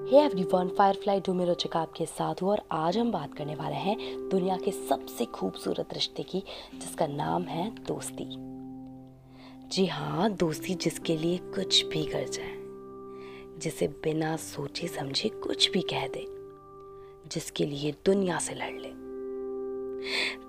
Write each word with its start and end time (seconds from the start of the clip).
Hey 0.00 0.18
everyone 0.18 0.68
Firefly 0.68 1.20
डूमेरो 1.20 1.54
चिकाब 1.54 1.92
के 1.96 2.04
साथ 2.06 2.42
हूँ 2.42 2.50
और 2.50 2.62
आज 2.72 2.98
हम 2.98 3.10
बात 3.12 3.34
करने 3.34 3.54
वाले 3.54 3.76
हैं 3.76 3.96
दुनिया 4.28 4.56
के 4.56 4.70
सबसे 4.70 5.24
खूबसूरत 5.24 5.92
रिश्ते 5.94 6.22
की, 6.22 6.42
जिसका 6.74 7.06
नाम 7.06 7.42
है 7.42 7.68
दोस्ती। 7.86 8.24
जी 9.68 9.86
हाँ 9.86 10.30
दोस्ती 10.30 10.74
जिसके 10.74 11.16
लिए 11.16 11.38
कुछ 11.54 11.84
भी 11.86 12.04
कर 12.04 12.28
जाए, 12.28 12.56
जिसे 13.60 13.88
बिना 14.04 14.36
सोचे 14.36 14.88
समझे 14.88 15.28
कुछ 15.28 15.70
भी 15.70 15.80
कह 15.92 16.06
दे, 16.06 16.24
जिसके 17.32 17.66
लिए 17.66 17.94
दुनिया 18.06 18.38
से 18.38 18.54
लड़ 18.54 18.74
ले। 18.80 18.92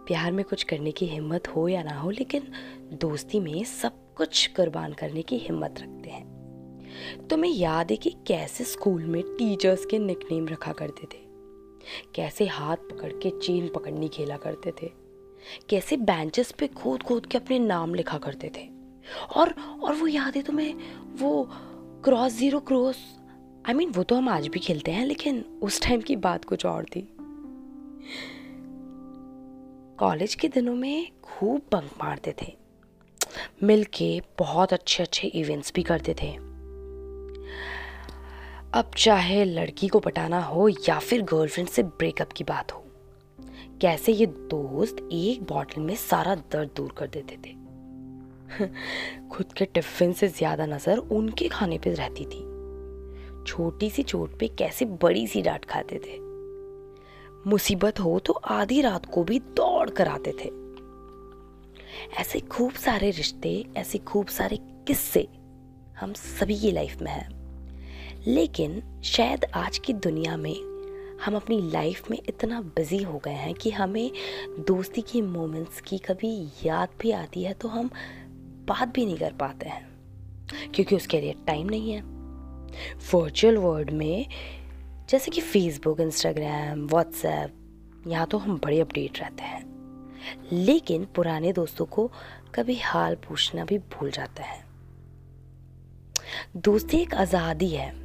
प्यार 0.06 0.32
में 0.32 0.46
कुछ 0.46 0.64
करने 0.64 0.92
की 0.92 1.06
हिम्मत 1.06 1.48
हो 1.48 1.68
या 1.68 1.84
ना 1.84 2.00
हो, 2.00 2.10
लेकिन 2.10 2.52
दोस्ती 2.94 3.40
में 3.40 3.64
सब 3.64 4.14
कुछ 4.16 4.48
कुर्बान 4.48 4.94
करने 4.94 5.22
की 5.22 5.38
हिम्मत 5.38 5.76
रखते 5.80 6.10
हैं। 6.10 6.31
तुम्हें 7.30 7.52
याद 7.52 7.92
है 7.92 7.98
कि 7.98 8.10
कैसे 8.28 8.64
स्कूल 8.64 9.04
में 9.04 9.24
टीचर्स 9.24 9.86
के 9.86 10.00
निकनेम 10.00 10.48
रखा 10.48 10.72
करते 10.72 11.04
थे? 11.04 11.20
कैसे 12.16 12.46
हाथ 12.46 12.78
पकड़ 12.78 13.12
के 13.14 13.30
चेन 13.40 13.70
पकड़नी 13.70 14.08
खेला 14.08 14.38
करते 14.38 14.72
थे? 14.72 14.92
कैसे 15.70 15.98
बेंचेस 15.98 16.52
पे 16.52 16.68
खोद 16.68 17.04
खोद 17.04 17.26
के 17.26 17.38
अपने 17.38 17.60
नाम 17.60 17.96
लिखा 17.96 18.18
करते 18.18 18.52
थे? 18.58 18.70
और 19.36 19.54
और 19.84 19.94
वो 19.94 20.08
याद 20.08 20.36
है 20.36 20.42
तुम्हें 20.44 20.76
वो 21.20 21.50
cross 22.04 22.32
zero 22.32 22.60
cross 22.60 22.98
I 23.68 23.74
mean 23.74 23.90
वो 23.90 24.04
तो 24.04 24.16
हम 24.16 24.30
आज 24.30 24.48
भी 24.48 24.60
खेलते 24.60 24.92
हैं, 24.92 25.06
लेकिन 25.06 25.60
उस 25.64 25.82
टाइम 25.82 26.02
की 26.02 26.16
बात 26.16 26.46
कुछ 26.46 26.66
और 26.66 26.86
थी। 26.86 27.02
कॉलेज 30.00 30.36
के 30.36 30.48
दिनों 30.48 30.76
में 30.76 31.08
खूब 31.24 31.62
बंक 31.72 31.92
मारते 32.04 32.36
थे। 32.42 32.54
मिलके 33.64 34.22
बहुत 34.40 34.74
अच्छे 34.74 35.04
अच्छे 35.04 35.28
इवेंट्स 35.28 35.72
भी 35.76 35.84
करते 35.84 36.16
थे। 36.22 36.51
अब 38.74 38.92
चाहे 38.98 39.44
लड़की 39.46 39.88
को 39.88 40.00
पटाना 40.00 40.40
हो 40.40 40.68
या 40.70 41.00
फिर 41.00 41.22
गर्लफ्रेंड 41.22 41.70
से 41.70 41.84
ब्रेकअप 41.84 42.32
की 42.32 42.44
बात 42.44 42.72
हो, 42.72 42.84
कैसे 43.82 44.12
ये 44.12 44.26
दोस्त 44.26 44.98
एक 45.12 45.44
बॉटल 45.44 45.82
में 45.82 45.96
सारा 45.96 46.36
दर्द 46.36 46.70
दूर 46.76 46.92
कर 46.98 47.08
देते 47.08 47.38
थे? 47.38 47.56
खुद 49.30 49.52
के 49.54 49.66
टिफ़िन 49.66 50.14
से 50.14 50.28
ज़्यादा 50.28 50.66
नज़र 50.66 50.98
उनके 50.98 51.48
खाने 51.48 51.78
पे 51.78 51.94
रहती 51.94 52.26
थी। 52.26 52.40
छोटी 53.48 53.90
सी 53.90 54.04
चोट 54.04 54.38
पे 54.40 54.48
कैसे 54.48 54.86
बड़ी 54.86 55.26
सी 55.28 55.42
डांट 55.42 55.66
खाते 55.66 56.00
थे। 56.00 56.20
मुसीबत 57.50 58.00
हो 58.00 58.20
तो 58.20 58.34
आधी 58.34 58.82
रात 58.82 59.06
को 59.06 59.24
भी 59.24 59.40
दौड़ 59.40 59.90
कर 59.90 60.08
आते 60.08 60.32
थे। 60.32 60.50
ऐसे 62.22 62.40
खूब 62.40 62.72
सारे 62.72 63.12
रिश्ते, 63.12 63.66
ऐसे 63.78 63.98
खूब 63.98 64.28
सारे 64.28 64.60
किस्से 64.88 65.28
हम 66.00 66.14
सभी 66.14 66.60
की 66.60 66.72
लाइफ 66.72 67.02
में 67.02 67.12
हैं। 67.12 67.41
लेकिन 68.28 69.02
शायद 69.04 69.46
आज 69.46 69.78
की 69.78 69.94
दुनिया 69.94 70.38
में 70.38 70.56
हम 71.26 71.36
अपनी 71.36 71.72
लाइफ 71.72 72.12
में 72.12 72.18
इतना 72.30 72.62
बिज़ी 72.62 73.04
हो 73.04 73.18
गए 73.18 73.32
हैं 73.32 73.54
कि 73.54 73.72
हमें 73.72 74.12
दोस्ती 74.60 75.02
की 75.02 75.22
मोमेंट्स 75.22 75.82
की 75.82 75.98
कभी 75.98 76.48
याद 76.66 76.90
भी 77.02 77.12
आती 77.12 77.44
है 77.44 77.54
तो 77.54 77.68
हम 77.68 77.90
बात 78.68 78.88
भी 78.88 79.06
नहीं 79.06 79.18
कर 79.18 79.34
पाते 79.34 79.70
हैं। 79.70 79.90
क्योंकि 80.72 80.96
उसके 80.96 81.22
लिए 81.22 81.34
टाइम 81.48 81.70
नहीं 81.70 81.92
है। 81.92 82.02
वर्चुअल 83.14 83.58
वर्ल्ड 83.58 83.90
में 83.90 84.26
जैसे 85.10 85.32
कि 85.32 85.42
फेसबुक 85.42 86.00
इंस्टाग्राम 86.00 86.88
व्हाट्सएप 86.88 88.04
यहाँ 88.08 88.28
तो 88.28 88.38
हम 88.38 88.58
बड़े 88.58 88.80
अपडेट 88.80 89.20
रहते 89.20 89.44
हैं। 89.44 89.64
लेकिन 90.52 91.06
पुराने 91.06 91.54
दोस्तों 91.54 91.86
को 91.86 92.12
कभी 92.56 92.76
हाल 92.76 93.16
पूछना 93.16 93.66
भी 93.66 93.78
भूल 93.78 94.12
जाता 94.12 94.44
है। 94.44 94.64
दोस्ती 96.58 96.98
एक 96.98 97.14
आज़ादी 97.14 97.70
है। 97.70 98.01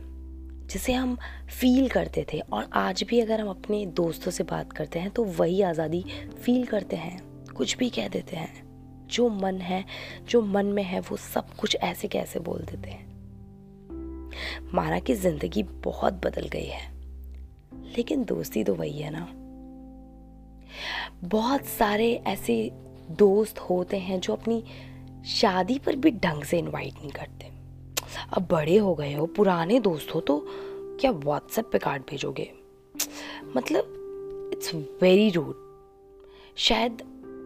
जिसे 0.66 0.92
हम 0.92 1.16
फील 1.60 1.88
करते 1.88 2.26
थे। 2.32 2.38
और 2.40 2.70
आज 2.74 3.02
भी 3.02 3.20
अगर 3.20 3.40
हम 3.40 3.48
अपने 3.48 3.86
दोस्तों 3.86 4.30
से 4.30 4.44
बात 4.44 4.72
करते 4.72 4.98
हैं 4.98 5.10
तो 5.10 5.24
वही 5.24 5.62
आज़ादी 5.62 6.04
फील 6.42 6.66
करते 6.66 6.96
हैं। 6.96 7.44
कुछ 7.56 7.76
भी 7.76 7.90
कह 7.90 8.08
देते 8.08 8.36
हैं। 8.36 8.66
जो 9.06 9.28
मन 9.28 9.60
है, 9.60 9.84
जो 10.28 10.42
मन 10.42 10.66
में 10.66 10.82
है, 10.82 11.00
वो 11.00 11.16
सब 11.16 11.54
कुछ 11.54 11.76
ऐसे 11.76 12.08
कैसे 12.08 12.40
बोल 12.40 12.58
देते 12.58 12.90
हैं। 12.90 13.06
माना 14.74 14.98
कि 14.98 15.14
ज़िंदगी 15.14 15.62
बहुत 15.62 16.14
बदल 16.14 16.48
गई 16.48 16.66
है। 16.66 16.94
लेकिन 17.96 18.24
दोस्ती 18.24 18.64
तो 18.64 18.74
वही 18.74 18.98
है 18.98 19.10
ना। 19.12 19.28
बहुत 21.28 21.64
सारे 21.64 22.22
ऐसे 22.26 22.70
दोस्त 23.10 23.58
होते 23.58 23.96
हैं, 23.96 24.20
जो 24.20 24.32
अपनी 24.32 24.64
शादी 25.26 25.78
पर 25.78 25.96
भी 25.96 26.10
ढंग 26.10 26.42
से 26.42 26.58
इनवाइट 26.58 26.94
नहीं 26.94 27.10
करते। 27.10 27.55
अब 28.32 28.46
बड़े 28.50 28.76
हो 28.76 28.94
गए 28.94 29.12
हो, 29.14 29.26
पुराने 29.26 29.80
दोस्त 29.80 30.14
हो 30.14 30.20
तो 30.20 30.44
क्या 31.00 31.10
व्हाट्सएप 31.10 31.68
पे 31.72 31.78
कार्ड 31.78 32.02
भेजोगे? 32.10 32.50
मतलब 33.56 34.50
इट्स 34.52 34.74
वेरी 35.02 35.30
रूड 35.30 35.54
शायद 36.58 37.02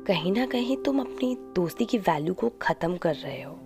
कहीं 0.07 0.33
ना 0.33 0.47
कहीं 0.47 0.77
तुम 0.77 1.01
अपनी 1.01 1.35
दोस्ती 1.57 1.85
की 1.85 1.99
वैल्यू 1.99 2.35
को 2.35 2.49
ख़त्म 2.63 2.97
कर 2.97 3.15
रहे 3.15 3.43
हो। 3.43 3.59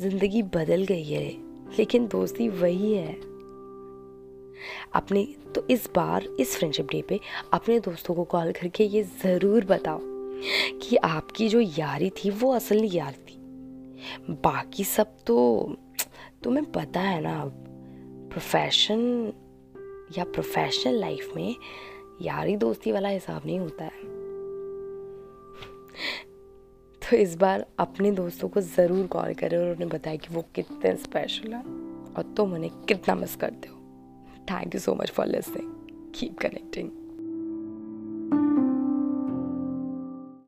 ज़िंदगी 0.00 0.42
बदल 0.54 0.84
गई 0.84 1.04
है, 1.04 1.28
लेकिन 1.78 2.06
दोस्ती 2.08 2.48
वही 2.48 2.92
है। 2.92 3.12
अपने 4.94 5.24
तो 5.54 5.66
इस 5.70 5.88
बार, 5.94 6.24
इस 6.40 6.56
फ्रेंडशिप 6.56 6.86
डे 6.90 7.02
पे 7.02 7.20
अपने 7.52 7.78
दोस्तों 7.80 8.14
को 8.14 8.24
कॉल 8.24 8.52
करके 8.52 8.84
ये 8.84 9.02
ज़रूर 9.22 9.64
बताओ 9.64 10.00
कि 10.82 10.96
आपकी 10.96 11.48
जो 11.48 11.60
यारी 11.60 12.10
थी, 12.10 12.30
वो 12.30 12.52
असली 12.52 12.90
यार 12.92 13.12
थी। 13.20 13.35
बाकी 14.30 14.84
सब 14.84 15.16
तो 15.26 15.36
तुम्हें 16.42 16.72
पता 16.72 17.00
है 17.00 17.20
ना 17.20 17.42
प्रोफेशन 18.32 19.32
या 20.18 20.24
प्रोफेशनल 20.24 20.94
लाइफ 20.94 21.32
में 21.36 21.54
यारी 22.22 22.56
दोस्ती 22.56 22.92
वाला 22.92 23.08
हिसाब 23.08 23.42
नहीं 23.46 23.58
होता 23.60 23.84
है। 23.84 24.04
तो 27.02 27.16
इस 27.16 27.36
बार 27.36 27.66
अपने 27.78 28.10
दोस्तों 28.10 28.48
को 28.48 28.60
ज़रूर 28.60 29.06
कॉल 29.06 29.34
करें 29.34 29.58
और 29.58 29.70
उन्हें 29.70 29.88
बताएँ 29.88 30.18
कि 30.18 30.34
वो 30.34 30.44
कितने 30.54 30.96
स्पेशल 30.96 31.52
है 31.52 31.60
और 31.60 32.34
तुम 32.36 32.54
उन्हें 32.54 32.70
कितना 32.84 33.14
मिस 33.14 33.36
करते 33.36 33.68
हो। 33.68 33.76
Thank 34.50 34.74
you 34.74 34.80
so 34.80 34.94
much 34.94 35.10
for 35.10 35.26
listening 35.26 36.12
keep 36.14 36.38
connecting 36.38 36.90